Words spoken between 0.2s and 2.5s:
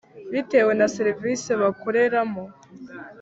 Bitewe na serivisi bakoreramo